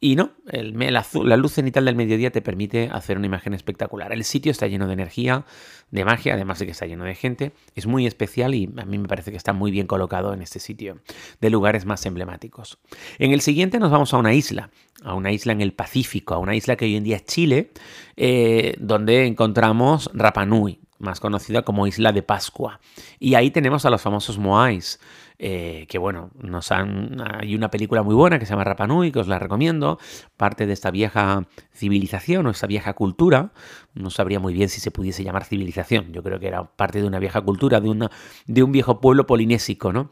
Y 0.02 0.16
no, 0.16 0.30
el, 0.50 0.74
la 0.78 1.36
luz 1.36 1.52
cenital 1.52 1.84
del 1.84 1.94
mediodía 1.94 2.30
te 2.30 2.40
permite 2.40 2.88
hacer 2.90 3.18
una 3.18 3.26
imagen 3.26 3.52
espectacular. 3.52 4.14
El 4.14 4.24
sitio 4.24 4.50
está 4.50 4.66
lleno 4.66 4.86
de 4.86 4.94
energía, 4.94 5.44
de 5.90 6.06
magia, 6.06 6.34
además 6.34 6.58
de 6.58 6.64
que 6.64 6.72
está 6.72 6.86
lleno 6.86 7.04
de 7.04 7.14
gente. 7.14 7.52
Es 7.74 7.86
muy 7.86 8.06
especial 8.06 8.54
y 8.54 8.72
a 8.78 8.86
mí 8.86 8.96
me 8.96 9.08
parece 9.08 9.30
que 9.30 9.36
está 9.36 9.52
muy 9.52 9.70
bien 9.70 9.86
colocado 9.86 10.32
en 10.32 10.40
este 10.40 10.58
sitio, 10.58 11.00
de 11.42 11.50
lugares 11.50 11.84
más 11.84 12.06
emblemáticos. 12.06 12.78
En 13.18 13.32
el 13.32 13.42
siguiente 13.42 13.78
nos 13.78 13.90
vamos 13.90 14.14
a 14.14 14.16
una 14.16 14.32
isla, 14.32 14.70
a 15.02 15.12
una 15.12 15.32
isla 15.32 15.52
en 15.52 15.60
el 15.60 15.74
Pacífico, 15.74 16.32
a 16.32 16.38
una 16.38 16.56
isla 16.56 16.76
que 16.76 16.86
hoy 16.86 16.96
en 16.96 17.04
día 17.04 17.16
es 17.16 17.26
Chile, 17.26 17.70
eh, 18.16 18.76
donde 18.78 19.26
encontramos 19.26 20.10
Rapa 20.14 20.46
Nui, 20.46 20.80
más 20.98 21.20
conocida 21.20 21.62
como 21.62 21.86
Isla 21.86 22.12
de 22.12 22.22
Pascua. 22.22 22.80
Y 23.18 23.34
ahí 23.34 23.50
tenemos 23.50 23.84
a 23.84 23.90
los 23.90 24.00
famosos 24.00 24.38
Moais. 24.38 24.98
Eh, 25.42 25.86
que 25.88 25.96
bueno, 25.96 26.30
nos 26.38 26.70
han, 26.70 27.16
hay 27.22 27.54
una 27.54 27.70
película 27.70 28.02
muy 28.02 28.14
buena 28.14 28.38
que 28.38 28.44
se 28.44 28.50
llama 28.50 28.64
Rapanui, 28.64 29.10
que 29.10 29.20
os 29.20 29.26
la 29.26 29.38
recomiendo, 29.38 29.98
parte 30.36 30.66
de 30.66 30.74
esta 30.74 30.90
vieja 30.90 31.48
civilización 31.72 32.46
o 32.46 32.50
esta 32.50 32.66
vieja 32.66 32.92
cultura, 32.92 33.50
no 33.94 34.10
sabría 34.10 34.38
muy 34.38 34.52
bien 34.52 34.68
si 34.68 34.82
se 34.82 34.90
pudiese 34.90 35.24
llamar 35.24 35.44
civilización, 35.46 36.12
yo 36.12 36.22
creo 36.22 36.38
que 36.40 36.48
era 36.48 36.64
parte 36.64 37.00
de 37.00 37.06
una 37.06 37.18
vieja 37.18 37.40
cultura, 37.40 37.80
de, 37.80 37.88
una, 37.88 38.10
de 38.46 38.62
un 38.62 38.70
viejo 38.70 39.00
pueblo 39.00 39.26
polinésico, 39.26 39.94
¿no? 39.94 40.10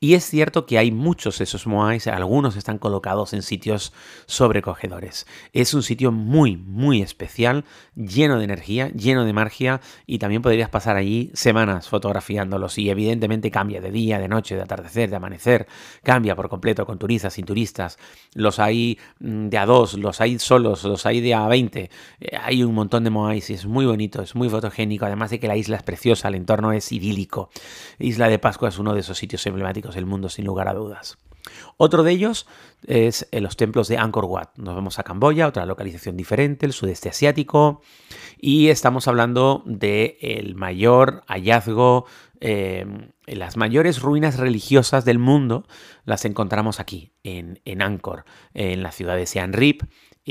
Y 0.00 0.14
es 0.14 0.24
cierto 0.24 0.66
que 0.66 0.78
hay 0.78 0.90
muchos 0.90 1.38
de 1.38 1.44
esos 1.44 1.66
moais, 1.66 2.06
algunos 2.06 2.56
están 2.56 2.78
colocados 2.78 3.32
en 3.32 3.42
sitios 3.42 3.92
sobrecogedores. 4.26 5.26
Es 5.52 5.74
un 5.74 5.82
sitio 5.82 6.12
muy, 6.12 6.56
muy 6.56 7.02
especial, 7.02 7.64
lleno 7.94 8.38
de 8.38 8.44
energía, 8.44 8.88
lleno 8.90 9.24
de 9.24 9.32
magia 9.32 9.80
y 10.06 10.18
también 10.18 10.42
podrías 10.42 10.70
pasar 10.70 10.96
allí 10.96 11.30
semanas 11.34 11.88
fotografiándolos 11.88 12.78
y 12.78 12.90
evidentemente 12.90 13.50
cambia 13.50 13.80
de 13.80 13.90
día, 13.90 14.18
de 14.18 14.28
noche, 14.28 14.54
de 14.56 14.62
atardecer, 14.62 15.10
de 15.10 15.16
amanecer, 15.16 15.66
cambia 16.02 16.36
por 16.36 16.48
completo 16.48 16.86
con 16.86 16.98
turistas, 16.98 17.34
sin 17.34 17.44
turistas. 17.44 17.98
Los 18.34 18.58
hay 18.58 18.98
mm, 19.20 19.48
de 19.48 19.58
a 19.58 19.66
dos, 19.66 19.94
los 19.94 20.20
hay 20.20 20.38
solos, 20.38 20.84
los 20.84 21.06
hay 21.06 21.20
de 21.20 21.34
a 21.34 21.46
20. 21.46 21.90
Eh, 22.20 22.30
hay 22.40 22.62
un 22.62 22.74
montón 22.74 23.04
de 23.04 23.10
moais 23.10 23.48
y 23.50 23.54
es 23.54 23.66
muy 23.66 23.86
bonito, 23.86 24.22
es 24.22 24.34
muy 24.34 24.48
fotogénico, 24.48 25.06
además 25.06 25.30
de 25.30 25.40
que 25.40 25.48
la 25.48 25.56
isla 25.56 25.76
es 25.76 25.82
preciosa, 25.82 26.28
el 26.28 26.34
entorno 26.34 26.72
es 26.72 26.90
idílico. 26.92 27.50
Isla 27.98 28.28
de 28.28 28.38
Pascua 28.38 28.68
es 28.68 28.78
uno 28.78 28.94
de 28.94 29.00
esos 29.00 29.18
sitios 29.18 29.46
emblemáticos 29.58 29.94
del 29.94 30.06
mundo, 30.06 30.28
sin 30.28 30.44
lugar 30.44 30.68
a 30.68 30.74
dudas. 30.74 31.18
Otro 31.76 32.02
de 32.02 32.12
ellos 32.12 32.46
es 32.86 33.26
en 33.30 33.42
los 33.42 33.56
templos 33.56 33.88
de 33.88 33.98
Angkor 33.98 34.26
Wat. 34.26 34.50
Nos 34.56 34.74
vamos 34.74 34.98
a 34.98 35.02
Camboya, 35.02 35.46
otra 35.46 35.66
localización 35.66 36.16
diferente, 36.16 36.66
el 36.66 36.72
sudeste 36.72 37.08
asiático, 37.08 37.80
y 38.38 38.68
estamos 38.68 39.08
hablando 39.08 39.62
del 39.64 40.16
el 40.20 40.54
mayor 40.54 41.24
hallazgo, 41.26 42.06
eh, 42.40 42.86
las 43.26 43.56
mayores 43.56 44.00
ruinas 44.00 44.38
religiosas 44.38 45.04
del 45.04 45.18
mundo 45.18 45.66
las 46.04 46.24
encontramos 46.24 46.80
aquí, 46.80 47.12
en, 47.22 47.60
en 47.64 47.82
Angkor, 47.82 48.24
en 48.54 48.82
la 48.82 48.92
ciudad 48.92 49.16
de 49.16 49.26
Siem 49.26 49.52
Reap, 49.52 49.82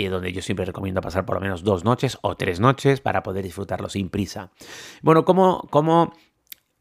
donde 0.05 0.31
yo 0.31 0.43
siempre 0.43 0.65
recomiendo 0.65 1.01
pasar 1.01 1.25
por 1.25 1.35
lo 1.35 1.41
menos 1.41 1.63
dos 1.63 1.83
noches 1.83 2.19
o 2.21 2.35
tres 2.35 2.59
noches 2.59 3.01
para 3.01 3.23
poder 3.23 3.43
disfrutarlo 3.43 3.89
sin 3.89 4.09
prisa. 4.09 4.51
Bueno, 5.01 5.25
¿cómo, 5.25 5.67
cómo 5.71 6.13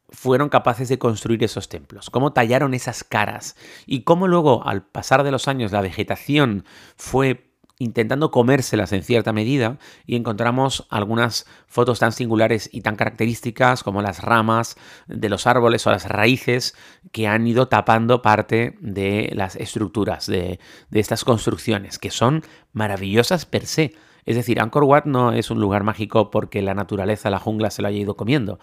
fueron 0.08 0.48
capaces 0.48 0.88
de 0.88 0.98
construir 0.98 1.42
esos 1.42 1.68
templos, 1.68 2.10
cómo 2.10 2.32
tallaron 2.32 2.74
esas 2.74 3.04
caras 3.04 3.56
y 3.86 4.02
cómo 4.02 4.28
luego 4.28 4.66
al 4.66 4.86
pasar 4.86 5.24
de 5.24 5.30
los 5.30 5.48
años 5.48 5.72
la 5.72 5.80
vegetación 5.80 6.64
fue 6.96 7.46
intentando 7.78 8.30
comérselas 8.30 8.92
en 8.92 9.02
cierta 9.02 9.32
medida 9.32 9.78
y 10.06 10.16
encontramos 10.16 10.86
algunas 10.88 11.46
fotos 11.66 11.98
tan 11.98 12.12
singulares 12.12 12.70
y 12.72 12.80
tan 12.80 12.96
características 12.96 13.82
como 13.82 14.00
las 14.00 14.22
ramas 14.22 14.76
de 15.06 15.28
los 15.28 15.46
árboles 15.46 15.86
o 15.86 15.90
las 15.90 16.08
raíces 16.08 16.74
que 17.12 17.26
han 17.26 17.46
ido 17.46 17.68
tapando 17.68 18.22
parte 18.22 18.78
de 18.80 19.30
las 19.34 19.56
estructuras 19.56 20.26
de, 20.26 20.58
de 20.88 21.00
estas 21.00 21.24
construcciones, 21.24 21.98
que 21.98 22.10
son 22.10 22.42
maravillosas 22.72 23.44
per 23.44 23.66
se. 23.66 23.94
Es 24.24 24.36
decir, 24.36 24.58
Angkor 24.60 24.84
Wat 24.84 25.04
no 25.04 25.32
es 25.32 25.50
un 25.50 25.60
lugar 25.60 25.84
mágico 25.84 26.30
porque 26.30 26.62
la 26.62 26.74
naturaleza, 26.74 27.30
la 27.30 27.38
jungla 27.38 27.70
se 27.70 27.82
lo 27.82 27.88
haya 27.88 27.98
ido 27.98 28.16
comiendo 28.16 28.58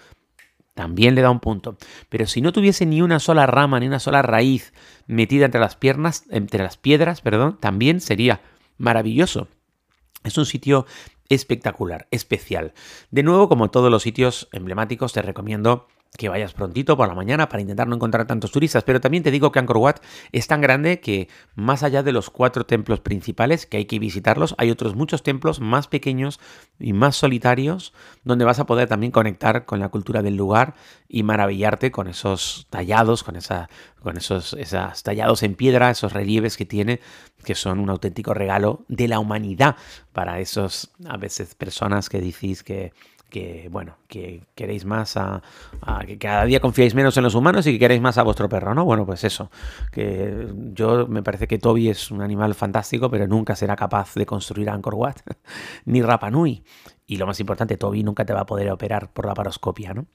también 0.73 1.15
le 1.15 1.21
da 1.21 1.29
un 1.29 1.39
punto. 1.39 1.77
Pero 2.09 2.25
si 2.25 2.41
no 2.41 2.51
tuviese 2.51 2.85
ni 2.85 3.01
una 3.01 3.19
sola 3.19 3.45
rama, 3.45 3.79
ni 3.79 3.87
una 3.87 3.99
sola 3.99 4.21
raíz 4.21 4.73
metida 5.07 5.45
entre 5.45 5.61
las 5.61 5.75
piernas, 5.75 6.25
entre 6.29 6.63
las 6.63 6.77
piedras, 6.77 7.21
perdón, 7.21 7.57
también 7.59 8.01
sería 8.01 8.41
maravilloso. 8.77 9.47
Es 10.23 10.37
un 10.37 10.45
sitio 10.45 10.85
espectacular, 11.29 12.07
especial. 12.11 12.73
De 13.11 13.23
nuevo, 13.23 13.49
como 13.49 13.71
todos 13.71 13.91
los 13.91 14.03
sitios 14.03 14.49
emblemáticos, 14.51 15.13
te 15.13 15.21
recomiendo 15.21 15.87
que 16.17 16.29
vayas 16.29 16.53
prontito 16.53 16.95
por 16.95 17.07
la 17.07 17.15
mañana 17.15 17.49
para 17.49 17.61
intentar 17.61 17.87
no 17.87 17.95
encontrar 17.95 18.27
tantos 18.27 18.51
turistas, 18.51 18.83
pero 18.83 19.01
también 19.01 19.23
te 19.23 19.31
digo 19.31 19.51
que 19.51 19.59
Angkor 19.59 19.77
Wat 19.77 19.95
es 20.31 20.47
tan 20.47 20.61
grande 20.61 20.99
que 20.99 21.27
más 21.55 21.81
allá 21.81 22.03
de 22.03 22.11
los 22.11 22.29
cuatro 22.29 22.65
templos 22.65 22.99
principales 22.99 23.65
que 23.65 23.77
hay 23.77 23.85
que 23.85 23.97
visitarlos, 23.97 24.53
hay 24.59 24.69
otros 24.69 24.95
muchos 24.95 25.23
templos 25.23 25.59
más 25.59 25.87
pequeños 25.87 26.39
y 26.79 26.93
más 26.93 27.15
solitarios 27.15 27.93
donde 28.23 28.45
vas 28.45 28.59
a 28.59 28.65
poder 28.67 28.87
también 28.87 29.11
conectar 29.11 29.65
con 29.65 29.79
la 29.79 29.89
cultura 29.89 30.21
del 30.21 30.35
lugar 30.35 30.75
y 31.07 31.23
maravillarte 31.23 31.91
con 31.91 32.07
esos 32.07 32.67
tallados, 32.69 33.23
con 33.23 33.35
esa 33.35 33.69
con 34.01 34.17
esos 34.17 34.55
tallados 35.01 35.43
en 35.43 35.55
piedra, 35.55 35.89
esos 35.89 36.13
relieves 36.13 36.57
que 36.57 36.65
tiene 36.65 36.99
que 37.43 37.55
son 37.55 37.79
un 37.79 37.89
auténtico 37.89 38.33
regalo 38.33 38.85
de 38.87 39.07
la 39.07 39.19
humanidad 39.19 39.77
para 40.11 40.39
esos 40.39 40.91
a 41.07 41.17
veces 41.17 41.55
personas 41.55 42.09
que 42.09 42.21
decís 42.21 42.63
que 42.63 42.93
que, 43.33 43.67
bueno, 43.71 43.97
que 44.07 44.43
queréis 44.53 44.85
más 44.85 45.17
a, 45.17 45.41
que 46.05 46.19
cada 46.19 46.45
día 46.45 46.59
confiáis 46.59 46.93
menos 46.93 47.17
en 47.17 47.23
los 47.23 47.33
humanos 47.33 47.65
y 47.65 47.73
que 47.73 47.79
queréis 47.79 47.99
más 47.99 48.19
a 48.19 48.23
vuestro 48.23 48.47
perro, 48.47 48.75
¿no? 48.75 48.85
Bueno, 48.85 49.07
pues 49.07 49.23
eso, 49.23 49.49
que 49.91 50.49
yo 50.73 51.07
me 51.07 51.23
parece 51.23 51.47
que 51.47 51.57
Toby 51.57 51.89
es 51.89 52.11
un 52.11 52.21
animal 52.21 52.53
fantástico, 52.53 53.09
pero 53.09 53.25
nunca 53.25 53.55
será 53.55 53.75
capaz 53.75 54.13
de 54.13 54.27
construir 54.27 54.69
Angkor 54.69 54.93
Wat, 54.93 55.15
ni 55.85 56.03
Rapa 56.03 56.29
Nui. 56.29 56.63
Y 57.05 57.17
lo 57.17 57.27
más 57.27 57.39
importante, 57.39 57.77
Toby 57.77 58.03
nunca 58.03 58.25
te 58.25 58.33
va 58.33 58.41
a 58.41 58.45
poder 58.45 58.71
operar 58.71 59.11
por 59.11 59.25
la 59.25 59.33
paroscopia, 59.33 59.93
¿no? 59.93 60.05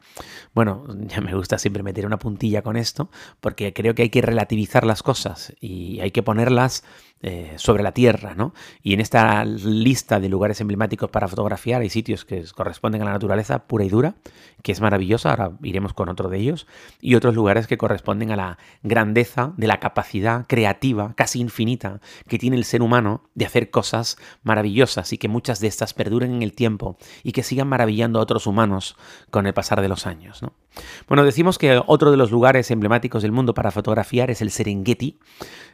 Bueno, 0.55 0.87
ya 1.07 1.21
me 1.21 1.35
gusta 1.35 1.59
siempre 1.59 1.83
meter 1.83 2.07
una 2.07 2.19
puntilla 2.19 2.63
con 2.63 2.77
esto, 2.77 3.11
porque 3.41 3.73
creo 3.73 3.95
que 3.95 4.03
hay 4.03 4.11
que 4.11 4.23
relativizar 4.23 4.87
las 4.87 5.03
cosas 5.03 5.53
y 5.61 6.01
hay 6.01 6.11
que 6.11 6.23
ponerlas 6.23 6.85
eh, 7.21 7.55
sobre 7.57 7.83
la 7.83 7.91
tierra, 7.91 8.35
¿no? 8.37 8.55
Y 8.81 8.95
en 8.95 9.01
esta 9.01 9.45
lista 9.45 10.21
de 10.21 10.29
lugares 10.29 10.61
emblemáticos 10.61 11.11
para 11.11 11.27
fotografiar 11.27 11.83
hay 11.83 11.91
sitios 11.91 12.25
que 12.25 12.45
corresponden 12.55 13.03
a 13.03 13.07
la 13.07 13.13
naturaleza 13.13 13.67
pura 13.67 13.85
y 13.85 13.89
dura, 13.89 14.15
que 14.63 14.71
es 14.71 14.81
maravillosa, 14.81 15.31
ahora 15.31 15.51
iremos 15.65 15.93
con 15.93 16.09
otro 16.09 16.29
de 16.29 16.39
ellos, 16.39 16.69
y 17.01 17.17
otros 17.17 17.35
lugares 17.35 17.67
que 17.67 17.77
corresponden 17.77 18.31
a 18.31 18.37
la 18.37 18.59
grandeza 18.85 19.53
de 19.57 19.67
la 19.67 19.81
capacidad 19.81 20.47
creativa, 20.47 21.15
casi 21.17 21.41
infinita, 21.41 22.01
que 22.29 22.39
tiene 22.39 22.57
el 22.57 22.65
ser 22.65 22.83
humano 22.83 23.25
de 23.35 23.47
hacer 23.47 23.71
cosas 23.71 24.17
maravillosas 24.45 25.13
y 25.13 25.19
que 25.19 25.27
muchas 25.27 25.59
de 25.59 25.67
estas 25.67 25.95
perduren 25.95 26.33
en 26.33 26.43
el 26.43 26.53
tiempo 26.53 26.78
y 27.23 27.33
que 27.33 27.43
sigan 27.43 27.69
maravillando 27.69 28.19
a 28.19 28.23
otros 28.23 28.47
humanos 28.47 28.97
con 29.31 29.47
el 29.47 29.55
pasar 29.55 29.81
de 29.81 29.89
los 29.89 30.07
años, 30.07 30.43
¿no? 30.43 30.53
Bueno, 31.07 31.25
decimos 31.25 31.59
que 31.59 31.81
otro 31.87 32.11
de 32.11 32.17
los 32.17 32.31
lugares 32.31 32.71
emblemáticos 32.71 33.23
del 33.23 33.33
mundo 33.33 33.55
para 33.55 33.71
fotografiar 33.71 34.31
es 34.31 34.43
el 34.43 34.51
Serengeti, 34.51 35.19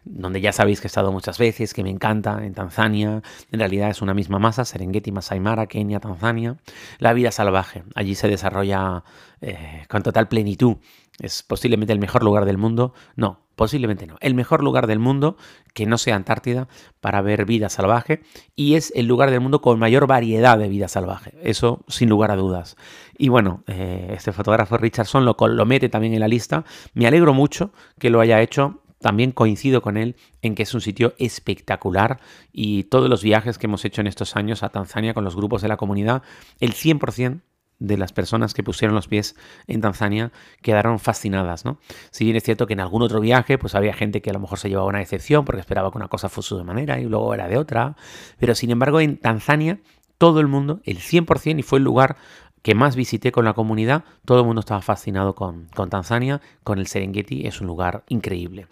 donde 0.05 0.41
ya 0.41 0.53
sabéis 0.53 0.81
que 0.81 0.87
he 0.87 0.89
estado 0.89 1.13
muchas 1.13 1.39
veces, 1.39 1.75
que 1.75 1.83
me 1.83 1.91
encanta, 1.91 2.45
en 2.45 2.55
Tanzania. 2.55 3.23
En 3.51 3.59
realidad 3.59 3.91
es 3.91 4.03
una 4.03 4.15
misma 4.15 4.39
masa, 4.39 4.65
Serengeti, 4.65 5.13
Masai 5.13 5.41
Mara, 5.41 5.67
Kenia, 5.67 6.01
Tanzania. 6.01 6.57
La 6.99 7.13
vida 7.13 7.31
salvaje, 7.31 7.85
allí 7.95 8.15
se 8.15 8.29
desarrolla 8.29 9.05
eh, 9.41 9.85
con 9.89 10.03
total 10.03 10.29
plenitud. 10.29 10.77
Es 11.19 11.43
posiblemente 11.43 11.93
el 11.93 12.01
mejor 12.01 12.25
lugar 12.25 12.45
del 12.45 12.59
mundo. 12.59 12.93
No, 13.15 13.45
posiblemente 13.55 14.07
no. 14.07 14.17
El 14.21 14.35
mejor 14.35 14.63
lugar 14.65 14.87
del 14.87 14.99
mundo 14.99 15.37
que 15.73 15.87
no 15.87 15.99
sea 15.99 16.17
Antártida 16.17 16.69
para 17.01 17.23
ver 17.23 17.45
vida 17.45 17.69
salvaje 17.69 18.23
y 18.57 18.75
es 18.75 18.93
el 18.97 19.07
lugar 19.07 19.31
del 19.31 19.41
mundo 19.41 19.61
con 19.61 19.79
mayor 19.79 20.07
variedad 20.07 20.59
de 20.59 20.69
vida 20.69 20.89
salvaje. 20.89 21.35
Eso 21.43 21.85
sin 21.89 22.09
lugar 22.09 22.31
a 22.31 22.37
dudas. 22.37 22.77
Y 23.17 23.29
bueno, 23.29 23.63
eh, 23.67 24.13
este 24.17 24.33
fotógrafo 24.33 24.77
Richardson 24.95 25.25
lo, 25.25 25.67
mete 25.67 25.89
también 25.89 26.15
en 26.15 26.21
la 26.21 26.29
lista. 26.29 26.65
Me 26.95 27.07
alegro 27.07 27.35
mucho 27.35 27.73
que 27.99 28.11
lo 28.11 28.21
haya 28.21 28.41
hecho 28.41 28.81
también 29.01 29.33
coincido 29.33 29.83
con 29.83 29.97
él 29.97 30.17
en 30.41 30.55
que 30.55 30.63
es 30.63 30.73
un 30.73 30.81
sitio 30.81 31.15
espectacular 31.19 32.21
y 32.53 32.85
todos 32.85 33.11
los 33.11 33.23
viajes 33.23 33.59
que 33.59 33.67
hemos 33.67 33.85
hecho 33.85 34.01
en 34.01 34.07
estos 34.07 34.37
años 34.37 34.63
a 34.63 34.71
Tanzania 34.71 35.13
con 35.13 35.25
los 35.25 35.37
grupos 35.37 35.61
de 35.63 35.69
la 35.69 35.77
comunidad, 35.77 36.23
el 36.61 36.73
100% 36.73 37.41
de 37.81 37.97
las 37.99 38.13
personas 38.13 38.55
que 38.55 38.63
pusieron 38.63 38.95
los 38.95 39.09
pies 39.09 39.35
en 39.67 39.81
Tanzania 39.81 40.31
quedaron 40.63 41.01
fascinadas, 41.01 41.65
¿no? 41.65 41.81
Si 42.13 42.25
bien 42.25 42.37
es 42.37 42.45
cierto 42.45 42.67
que 42.67 42.75
en 42.75 42.81
algún 42.81 43.03
otro 43.03 43.21
viaje 43.21 43.59
pues 43.59 43.75
había 43.75 43.93
gente 43.93 44.23
que 44.23 44.31
a 44.31 44.33
lo 44.33 44.39
mejor 44.39 44.59
se 44.59 44.69
llevaba 44.69 44.89
una 44.89 45.01
decepción 45.01 45.45
porque 45.45 45.61
esperaba 45.61 45.91
que 45.91 45.99
una 45.99 46.09
cosa 46.09 46.29
fuese 46.29 46.55
de 46.55 46.65
manera 46.65 47.01
y 47.01 47.05
luego 47.05 47.35
era 47.35 47.49
de 47.49 47.59
otra, 47.59 47.97
pero 48.39 48.55
sin 48.55 48.71
embargo 48.71 49.01
en 49.01 49.19
Tanzania 49.19 49.81
todo 50.17 50.41
el 50.41 50.47
mundo, 50.47 50.81
el 50.85 50.99
100%, 50.99 51.59
y 51.59 51.63
fue 51.63 51.79
el 51.79 51.85
lugar 51.85 52.17
que 52.65 52.75
más 52.75 52.97
visité 52.97 53.31
con 53.31 53.45
la 53.45 53.53
comunidad, 53.53 54.05
todo 54.25 54.41
el 54.41 54.47
mundo 54.47 54.61
estaba 54.61 54.81
fascinado 54.81 55.35
con, 55.35 55.69
con 55.75 55.91
Tanzania, 55.91 56.41
con 56.63 56.79
el 56.79 56.87
Serengeti, 56.87 57.47
es 57.47 57.61
un 57.61 57.67
lugar 57.67 58.05
increíble. 58.09 58.69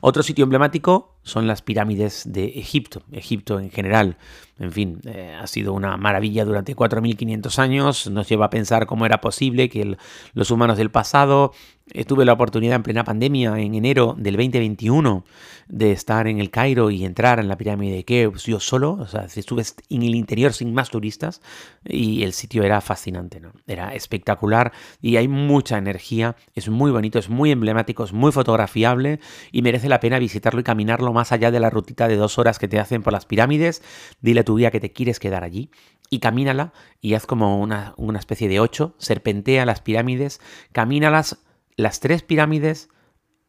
Otro 0.00 0.22
sitio 0.22 0.44
emblemático 0.44 1.14
son 1.26 1.48
las 1.48 1.60
pirámides 1.60 2.22
de 2.24 2.44
Egipto, 2.44 3.02
Egipto 3.10 3.58
en 3.58 3.70
general. 3.70 4.16
En 4.58 4.72
fin, 4.72 5.00
eh, 5.04 5.36
ha 5.38 5.46
sido 5.48 5.74
una 5.74 5.96
maravilla 5.96 6.44
durante 6.44 6.74
4.500 6.74 7.58
años, 7.58 8.08
nos 8.08 8.28
lleva 8.28 8.46
a 8.46 8.50
pensar 8.50 8.86
cómo 8.86 9.04
era 9.04 9.20
posible 9.20 9.68
que 9.68 9.98
los 10.32 10.50
humanos 10.50 10.78
del 10.78 10.90
pasado 10.90 11.52
eh, 11.92 12.04
tuve 12.04 12.24
la 12.24 12.32
oportunidad 12.32 12.76
en 12.76 12.82
plena 12.82 13.04
pandemia, 13.04 13.58
en 13.58 13.74
enero 13.74 14.14
del 14.16 14.36
2021, 14.36 15.24
de 15.68 15.92
estar 15.92 16.26
en 16.26 16.40
el 16.40 16.50
Cairo 16.50 16.90
y 16.90 17.04
entrar 17.04 17.38
en 17.38 17.48
la 17.48 17.56
pirámide 17.56 17.96
de 17.96 18.04
Keops 18.04 18.44
yo 18.44 18.58
solo. 18.58 18.92
O 18.92 19.06
sea, 19.06 19.26
estuve 19.26 19.62
en 19.90 20.02
el 20.02 20.14
interior 20.14 20.52
sin 20.52 20.72
más 20.72 20.90
turistas 20.90 21.42
y 21.84 22.22
el 22.22 22.32
sitio 22.32 22.64
era 22.64 22.80
fascinante, 22.80 23.40
¿no? 23.40 23.52
Era 23.66 23.94
espectacular 23.94 24.72
y 25.02 25.16
hay 25.16 25.28
mucha 25.28 25.78
energía. 25.78 26.34
Es 26.54 26.68
muy 26.68 26.90
bonito, 26.90 27.18
es 27.18 27.28
muy 27.28 27.50
emblemático, 27.50 28.04
es 28.04 28.12
muy 28.12 28.32
fotografiable 28.32 29.20
y 29.52 29.62
merece 29.62 29.88
la 29.88 30.00
pena 30.00 30.18
visitarlo 30.18 30.60
y 30.60 30.64
caminarlo 30.64 31.12
más 31.16 31.32
allá 31.32 31.50
de 31.50 31.58
la 31.58 31.70
rutita 31.70 32.06
de 32.06 32.16
dos 32.16 32.38
horas 32.38 32.58
que 32.58 32.68
te 32.68 32.78
hacen 32.78 33.02
por 33.02 33.12
las 33.12 33.26
pirámides. 33.26 33.82
Dile 34.20 34.40
a 34.40 34.44
tu 34.44 34.56
guía 34.56 34.70
que 34.70 34.80
te 34.80 34.92
quieres 34.92 35.18
quedar 35.18 35.42
allí 35.42 35.70
y 36.10 36.20
camínala 36.20 36.72
y 37.00 37.14
haz 37.14 37.26
como 37.26 37.60
una, 37.60 37.94
una 37.96 38.18
especie 38.18 38.48
de 38.48 38.60
ocho, 38.60 38.94
serpentea 38.98 39.66
las 39.66 39.80
pirámides, 39.80 40.40
camínalas 40.72 41.38
las 41.76 42.00
tres 42.00 42.22
pirámides 42.22 42.88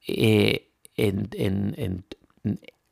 eh, 0.08 0.72
en, 0.96 2.06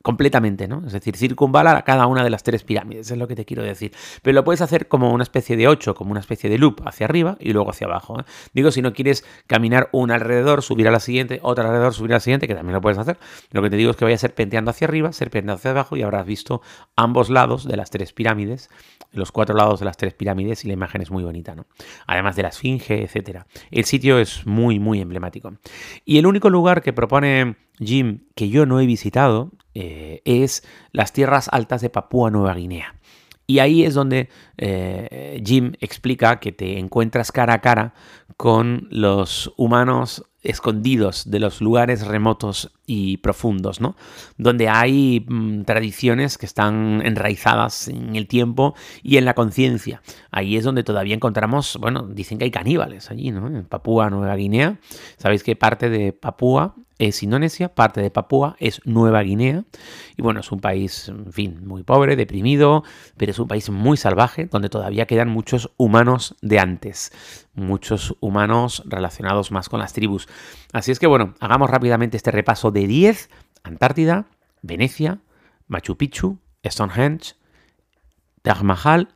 completamente, 0.05 0.67
¿no? 0.67 0.83
Es 0.85 0.93
decir, 0.93 1.17
circunvalar 1.17 1.75
a 1.77 1.81
cada 1.81 2.05
una 2.05 2.23
de 2.23 2.29
las 2.29 2.43
tres 2.43 2.63
pirámides, 2.63 3.09
es 3.09 3.17
lo 3.17 3.27
que 3.27 3.35
te 3.35 3.43
quiero 3.43 3.63
decir. 3.63 3.91
Pero 4.21 4.35
lo 4.35 4.43
puedes 4.43 4.61
hacer 4.61 4.87
como 4.87 5.11
una 5.11 5.23
especie 5.23 5.57
de 5.57 5.67
ocho, 5.67 5.95
como 5.95 6.11
una 6.11 6.19
especie 6.19 6.47
de 6.47 6.59
loop 6.59 6.87
hacia 6.87 7.07
arriba 7.07 7.37
y 7.39 7.53
luego 7.53 7.71
hacia 7.71 7.87
abajo. 7.87 8.19
¿eh? 8.19 8.23
Digo, 8.53 8.69
si 8.69 8.83
no 8.83 8.93
quieres 8.93 9.25
caminar 9.47 9.89
una 9.93 10.13
alrededor, 10.13 10.61
subir 10.61 10.87
a 10.87 10.91
la 10.91 10.99
siguiente, 10.99 11.39
otra 11.41 11.63
alrededor, 11.65 11.95
subir 11.95 12.11
a 12.11 12.17
la 12.17 12.19
siguiente, 12.19 12.47
que 12.47 12.53
también 12.53 12.75
lo 12.75 12.81
puedes 12.81 12.99
hacer. 12.99 13.17
Lo 13.49 13.63
que 13.63 13.71
te 13.71 13.77
digo 13.77 13.89
es 13.89 13.97
que 13.97 14.05
vayas 14.05 14.21
serpenteando 14.21 14.69
hacia 14.69 14.85
arriba, 14.85 15.11
serpenteando 15.11 15.53
hacia 15.53 15.71
abajo 15.71 15.97
y 15.97 16.03
habrás 16.03 16.27
visto 16.27 16.61
ambos 16.95 17.31
lados 17.31 17.67
de 17.67 17.75
las 17.75 17.89
tres 17.89 18.13
pirámides, 18.13 18.69
los 19.11 19.31
cuatro 19.31 19.55
lados 19.55 19.79
de 19.79 19.85
las 19.85 19.97
tres 19.97 20.13
pirámides 20.13 20.65
y 20.65 20.67
la 20.67 20.73
imagen 20.73 21.01
es 21.01 21.09
muy 21.09 21.23
bonita, 21.23 21.55
¿no? 21.55 21.65
Además 22.05 22.35
de 22.35 22.43
la 22.43 22.49
esfinge, 22.49 23.01
etcétera. 23.01 23.47
El 23.71 23.85
sitio 23.85 24.19
es 24.19 24.45
muy, 24.45 24.77
muy 24.77 25.01
emblemático. 25.01 25.51
Y 26.05 26.19
el 26.19 26.27
único 26.27 26.51
lugar 26.51 26.83
que 26.83 26.93
propone 26.93 27.55
Jim 27.79 28.21
que 28.35 28.49
yo 28.49 28.65
no 28.65 28.79
he 28.79 28.85
visitado 28.85 29.51
eh, 29.73 30.21
es 30.25 30.63
las 30.91 31.13
tierras 31.13 31.49
altas 31.51 31.81
de 31.81 31.89
Papúa 31.89 32.31
Nueva 32.31 32.55
Guinea. 32.55 32.95
Y 33.47 33.59
ahí 33.59 33.83
es 33.83 33.93
donde 33.93 34.29
eh, 34.57 35.41
Jim 35.45 35.73
explica 35.79 36.39
que 36.39 36.51
te 36.51 36.79
encuentras 36.79 37.31
cara 37.31 37.53
a 37.53 37.61
cara 37.61 37.93
con 38.37 38.87
los 38.89 39.53
humanos 39.55 40.25
escondidos 40.41 41.29
de 41.29 41.39
los 41.39 41.59
lugares 41.59 42.05
remotos 42.05 42.71
y 42.85 43.17
profundos, 43.17 43.81
¿no? 43.81 43.95
Donde 44.37 44.69
hay 44.69 45.25
mm, 45.27 45.63
tradiciones 45.63 46.37
que 46.37 46.45
están 46.45 47.01
enraizadas 47.03 47.87
en 47.87 48.15
el 48.15 48.27
tiempo 48.27 48.75
y 49.03 49.17
en 49.17 49.25
la 49.25 49.33
conciencia. 49.33 50.01
Ahí 50.31 50.55
es 50.55 50.63
donde 50.63 50.83
todavía 50.83 51.15
encontramos, 51.15 51.77
bueno, 51.81 52.07
dicen 52.07 52.37
que 52.37 52.45
hay 52.45 52.51
caníbales 52.51 53.09
allí, 53.09 53.31
¿no? 53.31 53.47
En 53.47 53.65
Papúa 53.65 54.09
Nueva 54.09 54.35
Guinea. 54.35 54.79
Sabéis 55.17 55.43
que 55.43 55.55
parte 55.55 55.89
de 55.89 56.13
Papúa 56.13 56.75
es 56.97 57.23
Indonesia, 57.23 57.73
parte 57.73 58.01
de 58.01 58.09
Papúa 58.09 58.55
es 58.59 58.81
Nueva 58.85 59.21
Guinea. 59.21 59.63
Y 60.15 60.21
bueno, 60.21 60.39
es 60.39 60.51
un 60.51 60.59
país, 60.59 61.09
en 61.09 61.33
fin, 61.33 61.65
muy 61.65 61.83
pobre, 61.83 62.15
deprimido, 62.15 62.83
pero 63.17 63.31
es 63.31 63.39
un 63.39 63.47
país 63.47 63.69
muy 63.69 63.97
salvaje, 63.97 64.45
donde 64.45 64.69
todavía 64.69 65.05
quedan 65.05 65.29
muchos 65.29 65.71
humanos 65.77 66.35
de 66.41 66.59
antes, 66.59 67.11
muchos 67.53 68.15
humanos 68.19 68.83
relacionados 68.85 69.51
más 69.51 69.69
con 69.69 69.79
las 69.79 69.93
tribus. 69.93 70.27
Así 70.73 70.91
es 70.91 70.99
que 70.99 71.07
bueno, 71.07 71.35
hagamos 71.39 71.69
rápidamente 71.69 72.17
este 72.17 72.31
repaso 72.31 72.71
de 72.71 72.87
10. 72.87 73.29
Antártida, 73.63 74.27
Venecia, 74.61 75.19
Machu 75.67 75.97
Picchu, 75.97 76.37
Stonehenge, 76.63 77.33
Taj 78.43 78.61
Mahal, 78.61 79.09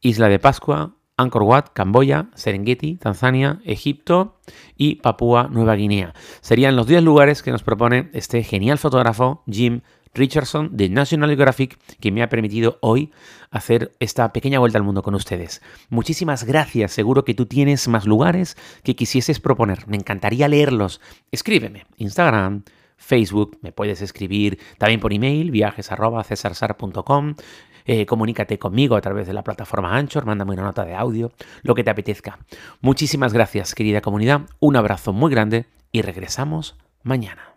Isla 0.00 0.28
de 0.28 0.38
Pascua, 0.38 0.94
Angkor 1.20 1.42
Wat, 1.42 1.68
Camboya, 1.72 2.28
Serengeti, 2.34 2.96
Tanzania, 2.96 3.60
Egipto 3.64 4.38
y 4.76 4.96
Papúa 4.96 5.48
Nueva 5.50 5.74
Guinea. 5.74 6.14
Serían 6.40 6.76
los 6.76 6.86
10 6.86 7.02
lugares 7.02 7.42
que 7.42 7.50
nos 7.50 7.62
propone 7.62 8.10
este 8.12 8.42
genial 8.42 8.78
fotógrafo 8.78 9.42
Jim 9.46 9.80
Richardson 10.14 10.76
de 10.76 10.88
National 10.88 11.30
Geographic 11.30 11.78
que 12.00 12.10
me 12.10 12.22
ha 12.22 12.28
permitido 12.28 12.78
hoy 12.80 13.12
hacer 13.50 13.92
esta 14.00 14.32
pequeña 14.32 14.58
vuelta 14.58 14.78
al 14.78 14.84
mundo 14.84 15.02
con 15.02 15.14
ustedes. 15.14 15.62
Muchísimas 15.88 16.44
gracias, 16.44 16.92
seguro 16.92 17.24
que 17.24 17.34
tú 17.34 17.46
tienes 17.46 17.86
más 17.88 18.06
lugares 18.06 18.56
que 18.82 18.96
quisieses 18.96 19.40
proponer. 19.40 19.86
Me 19.86 19.96
encantaría 19.96 20.48
leerlos. 20.48 21.00
Escríbeme, 21.30 21.86
Instagram, 21.96 22.64
Facebook, 22.96 23.58
me 23.62 23.72
puedes 23.72 24.02
escribir 24.02 24.58
también 24.78 25.00
por 25.00 25.12
email, 25.12 25.50
viajes.cesarsar.com. 25.50 27.34
Eh, 27.84 28.06
comunícate 28.06 28.58
conmigo 28.58 28.96
a 28.96 29.00
través 29.00 29.26
de 29.26 29.32
la 29.32 29.42
plataforma 29.42 29.96
Anchor, 29.96 30.26
mándame 30.26 30.52
una 30.52 30.62
nota 30.62 30.84
de 30.84 30.94
audio, 30.94 31.32
lo 31.62 31.74
que 31.74 31.84
te 31.84 31.90
apetezca. 31.90 32.38
Muchísimas 32.80 33.32
gracias, 33.32 33.74
querida 33.74 34.00
comunidad, 34.00 34.42
un 34.58 34.76
abrazo 34.76 35.12
muy 35.12 35.30
grande 35.30 35.66
y 35.92 36.02
regresamos 36.02 36.76
mañana. 37.02 37.49